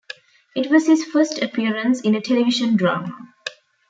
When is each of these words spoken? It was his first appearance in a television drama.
It 0.55 0.71
was 0.71 0.87
his 0.87 1.05
first 1.05 1.43
appearance 1.43 2.01
in 2.01 2.15
a 2.15 2.21
television 2.21 2.75
drama. 2.75 3.15